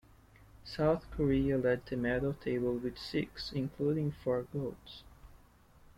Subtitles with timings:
[0.63, 5.03] South Korea led the medal table with six, including four golds.